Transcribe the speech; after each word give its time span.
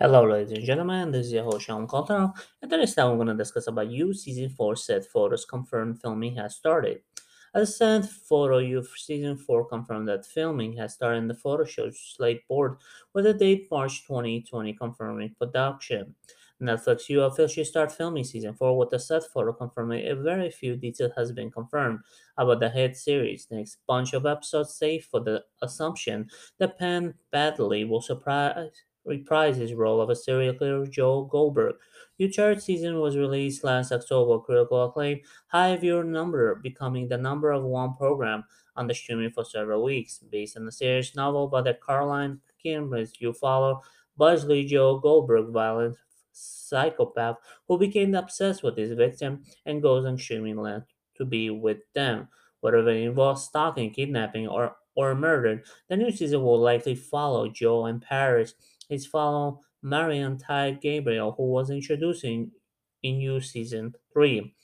Hello, 0.00 0.22
ladies 0.22 0.52
and 0.52 0.64
gentlemen. 0.64 1.10
This 1.10 1.26
is 1.26 1.32
your 1.32 1.42
host 1.42 1.66
Sean 1.66 1.88
Cottrell, 1.88 2.32
and 2.62 2.70
today's 2.70 2.94
time 2.94 3.10
we're 3.10 3.16
going 3.16 3.26
to 3.26 3.34
discuss 3.34 3.66
about 3.66 3.90
You 3.90 4.14
Season 4.14 4.48
4 4.48 4.76
set 4.76 5.04
photos 5.04 5.44
confirmed 5.44 6.00
filming 6.00 6.36
has 6.36 6.54
started. 6.54 7.00
As 7.52 7.76
set 7.76 8.04
photo, 8.06 8.58
You 8.58 8.86
Season 8.96 9.36
4 9.36 9.66
confirmed 9.66 10.06
that 10.06 10.24
filming 10.24 10.76
has 10.76 10.94
started 10.94 11.18
in 11.18 11.26
the 11.26 11.34
photo 11.34 11.64
show 11.64 11.90
slate 11.90 12.46
board 12.46 12.76
with 13.12 13.26
a 13.26 13.34
date 13.34 13.66
March 13.72 14.06
2020 14.06 14.72
confirming 14.74 15.34
production. 15.36 16.14
Netflix 16.62 17.08
You 17.08 17.22
officially 17.22 17.64
start 17.64 17.90
filming 17.90 18.22
Season 18.22 18.54
4 18.54 18.78
with 18.78 18.90
the 18.90 19.00
set 19.00 19.24
photo 19.34 19.52
confirming 19.52 20.06
a 20.06 20.14
very 20.14 20.50
few 20.52 20.76
details 20.76 21.10
has 21.16 21.32
been 21.32 21.50
confirmed 21.50 21.98
about 22.36 22.60
the 22.60 22.68
hit 22.68 22.96
series. 22.96 23.48
Next 23.50 23.78
bunch 23.88 24.12
of 24.12 24.26
episodes 24.26 24.76
safe 24.76 25.08
for 25.10 25.18
the 25.18 25.42
assumption 25.60 26.30
that 26.58 26.78
Penn 26.78 27.14
Badgley 27.34 27.88
will 27.88 28.00
surprise 28.00 28.70
reprised 29.08 29.56
his 29.56 29.74
role 29.74 30.00
of 30.00 30.10
a 30.10 30.16
serial 30.16 30.54
killer 30.54 30.86
Joe 30.86 31.24
Goldberg. 31.24 31.76
Your 32.18 32.30
third 32.30 32.62
season 32.62 32.98
was 33.00 33.16
released 33.16 33.64
last 33.64 33.92
October, 33.92 34.38
critical 34.40 34.84
acclaim, 34.84 35.20
high 35.46 35.76
viewer 35.76 36.04
number, 36.04 36.56
becoming 36.56 37.08
the 37.08 37.16
number 37.16 37.58
one 37.60 37.94
program 37.94 38.44
on 38.76 38.86
the 38.86 38.94
streaming 38.94 39.30
for 39.30 39.44
several 39.44 39.82
weeks. 39.84 40.18
Based 40.18 40.56
on 40.56 40.66
the 40.66 40.72
series 40.72 41.14
novel 41.14 41.48
by 41.48 41.62
the 41.62 41.78
Caroline 41.86 42.40
Kepnes, 42.64 43.20
you 43.20 43.32
follow 43.32 43.82
Buzzley 44.18 44.66
Joe 44.66 44.98
Goldberg, 44.98 45.52
violent 45.52 45.96
psychopath 46.32 47.36
who 47.66 47.78
became 47.78 48.14
obsessed 48.14 48.62
with 48.62 48.76
his 48.76 48.92
victim 48.92 49.44
and 49.66 49.82
goes 49.82 50.04
on 50.04 50.18
streaming 50.18 50.56
land 50.56 50.84
to 51.16 51.24
be 51.24 51.50
with 51.50 51.78
them. 51.94 52.28
Whether 52.60 52.88
it 52.88 53.02
involves 53.02 53.44
stalking, 53.44 53.90
kidnapping, 53.90 54.48
or 54.48 54.76
or 54.96 55.14
murder, 55.14 55.62
the 55.88 55.96
new 55.96 56.10
season 56.10 56.42
will 56.42 56.58
likely 56.58 56.96
follow 56.96 57.48
Joe 57.48 57.86
and 57.86 58.02
Paris 58.02 58.54
his 58.88 59.06
fellow 59.06 59.60
Marienne 59.82 60.38
Ty 60.38 60.72
Gabriel, 60.72 61.32
who 61.32 61.44
was 61.50 61.70
introducing 61.70 62.52
in 63.02 63.18
new 63.18 63.40
season 63.40 63.94
3 64.12 64.54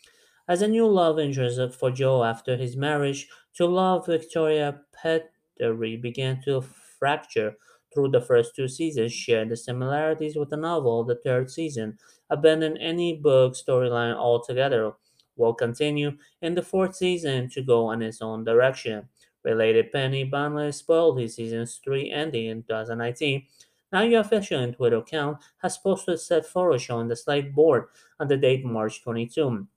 as 0.46 0.60
a 0.60 0.68
new 0.68 0.86
love 0.86 1.18
interest 1.18 1.78
for 1.78 1.90
Joe 1.90 2.24
after 2.24 2.56
his 2.56 2.76
marriage 2.76 3.28
to 3.54 3.66
love 3.66 4.06
Victoria 4.06 4.80
Pedretti 5.02 6.00
began 6.00 6.42
to 6.42 6.60
fracture 6.60 7.56
through 7.92 8.10
the 8.10 8.20
first 8.20 8.54
two 8.54 8.68
seasons. 8.68 9.12
Shared 9.12 9.48
the 9.48 9.56
similarities 9.56 10.36
with 10.36 10.50
the 10.50 10.56
novel 10.56 11.04
the 11.04 11.14
third 11.16 11.50
season 11.50 11.98
abandoned 12.28 12.78
any 12.80 13.16
book 13.16 13.54
storyline 13.54 14.14
altogether 14.14 14.92
will 15.36 15.54
continue 15.54 16.12
in 16.42 16.54
the 16.54 16.62
fourth 16.62 16.94
season 16.94 17.48
to 17.50 17.62
go 17.62 17.90
in 17.90 18.02
its 18.02 18.20
own 18.20 18.44
direction. 18.44 19.08
Related 19.44 19.92
penny 19.92 20.24
Bunley 20.24 20.72
spoiled 20.72 21.18
his 21.18 21.36
season 21.36 21.66
3 21.66 22.10
ending 22.10 22.46
in 22.46 22.62
2019 22.62 23.46
now 23.94 24.02
your 24.02 24.22
official 24.22 24.72
Twitter 24.72 24.96
account 24.96 25.38
has 25.58 25.78
posted 25.78 26.18
said 26.18 26.44
photo 26.44 26.76
showing 26.76 27.06
the 27.06 27.14
slide 27.14 27.54
board 27.54 27.84
on 28.18 28.26
the 28.26 28.36
date 28.36 28.64
March 28.64 29.04
22. 29.04 29.68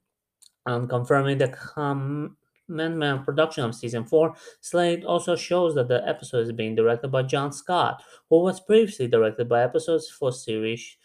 And 0.66 0.88
confirming 0.90 1.38
the 1.38 1.48
commitment 1.48 3.24
production 3.24 3.64
of 3.64 3.76
season 3.76 4.04
4, 4.04 4.34
Slate 4.60 5.04
also 5.04 5.36
shows 5.36 5.76
that 5.76 5.86
the 5.86 6.06
episode 6.06 6.40
is 6.40 6.52
being 6.52 6.74
directed 6.74 7.12
by 7.12 7.22
John 7.22 7.52
Scott, 7.52 8.02
who 8.28 8.40
was 8.42 8.58
previously 8.58 9.06
directed 9.06 9.48
by 9.48 9.62
episodes 9.62 10.10
for 10.10 10.32
series 10.32 10.96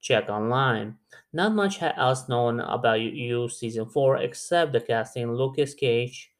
Check 0.00 0.30
Online. 0.30 0.96
Not 1.34 1.52
much 1.52 1.82
else 1.82 2.26
known 2.26 2.60
about 2.60 3.02
You 3.02 3.50
season 3.50 3.86
4 3.86 4.16
except 4.16 4.72
the 4.72 4.80
casting 4.80 5.30
Lucas 5.30 5.74
Cage, 5.74 6.32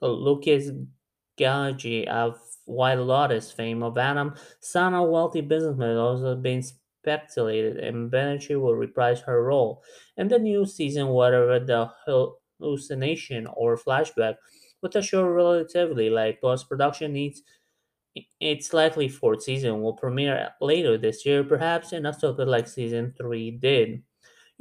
Lucas 0.00 0.70
Gage 1.36 2.06
of 2.06 2.38
White 2.64 2.94
Lotus 2.98 3.50
fame 3.52 3.82
of 3.82 3.98
Adam, 3.98 4.34
son 4.60 4.94
of 4.94 5.08
wealthy 5.08 5.40
businessman, 5.40 5.96
also 5.96 6.36
been 6.36 6.62
speculated 6.62 7.76
and 7.78 8.10
Benucci 8.10 8.60
will 8.60 8.74
reprise 8.74 9.20
her 9.20 9.42
role 9.42 9.82
in 10.16 10.28
the 10.28 10.38
new 10.38 10.64
season, 10.64 11.08
whatever 11.08 11.58
the 11.58 11.90
hallucination 12.60 13.46
or 13.46 13.76
flashback, 13.76 14.36
with 14.80 14.92
the 14.92 15.02
show 15.02 15.24
relatively 15.24 16.10
light 16.10 16.40
post 16.40 16.68
production 16.68 17.12
needs. 17.12 17.42
Its 18.40 18.72
likely 18.72 19.08
fourth 19.08 19.42
season 19.42 19.80
will 19.82 19.94
premiere 19.94 20.50
later 20.60 20.98
this 20.98 21.24
year, 21.24 21.42
perhaps 21.42 21.92
in 21.92 22.04
October, 22.06 22.44
like 22.44 22.68
season 22.68 23.14
3 23.16 23.52
did. 23.52 24.02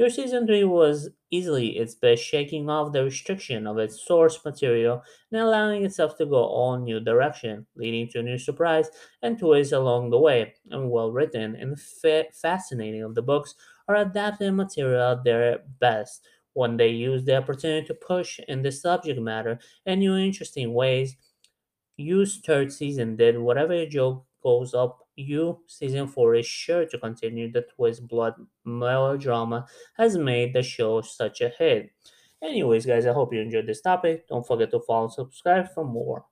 Your 0.02 0.10
season 0.10 0.48
3 0.48 0.64
was 0.64 1.12
easily 1.30 1.78
its 1.78 1.94
best, 1.94 2.24
shaking 2.24 2.72
off 2.72 2.92
the 2.92 3.04
restriction 3.04 3.68
of 3.68 3.78
its 3.78 4.04
source 4.04 4.44
material 4.44 5.04
and 5.32 5.42
allowing 5.42 5.86
itself 5.86 6.18
to 6.18 6.26
go 6.26 6.44
all 6.44 6.80
new 6.80 7.00
direction, 7.00 7.68
leading 7.76 8.08
to 8.10 8.24
new 8.24 8.40
surprise 8.40 8.90
and 9.22 9.38
twists 9.38 9.72
along 9.72 10.10
the 10.10 10.18
way. 10.18 10.56
And 10.72 10.90
well 10.90 11.12
written 11.12 11.56
and 11.56 11.80
fa- 11.80 12.32
fascinating 12.34 13.04
of 13.04 13.14
the 13.14 13.22
books 13.22 13.54
are 13.88 13.96
adapted 13.98 14.56
material 14.56 15.12
at 15.12 15.24
their 15.24 15.60
best 15.80 16.26
when 16.54 16.78
they 16.78 16.90
use 16.90 17.24
the 17.24 17.38
opportunity 17.38 17.86
to 17.86 17.94
push 17.94 18.40
in 18.48 18.64
the 18.64 18.72
subject 18.72 19.20
matter 19.22 19.60
in 19.86 20.00
new 20.00 20.16
interesting 20.18 20.74
ways. 20.74 21.16
You's 21.96 22.40
third 22.40 22.74
season 22.74 23.18
did 23.18 23.38
whatever 23.38 23.86
joke 23.86 24.26
goes 24.42 24.74
up 24.74 25.01
you 25.16 25.60
season 25.68 26.08
4 26.08 26.36
is 26.36 26.46
sure 26.46 26.86
to 26.86 26.98
continue. 26.98 27.52
The 27.52 27.66
twist 27.76 28.08
blood 28.08 28.36
melodrama 28.66 29.68
has 29.98 30.18
made 30.18 30.54
the 30.54 30.64
show 30.64 31.02
such 31.02 31.42
a 31.42 31.50
hit. 31.50 31.92
Anyways 32.44 32.86
guys 32.86 33.06
i 33.06 33.14
hope 33.14 33.34
you 33.34 33.40
enjoyed 33.42 33.68
this 33.68 33.82
topic. 33.82 34.28
Don't 34.28 34.46
forget 34.46 34.72
to 34.72 34.80
follow 34.80 35.06
and 35.06 35.14
subscribe 35.14 35.74
for 35.74 35.86
more 35.86 36.26